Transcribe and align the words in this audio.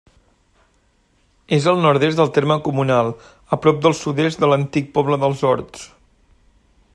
És 1.57 1.67
al 1.71 1.83
nord-est 1.83 2.21
del 2.21 2.31
terme 2.37 2.57
comunal, 2.69 3.11
a 3.57 3.61
prop 3.67 3.85
al 3.91 3.95
sud-est 4.01 4.43
de 4.45 4.51
l'antic 4.53 4.89
poble 4.97 5.21
dels 5.27 5.45
Horts. 5.51 5.85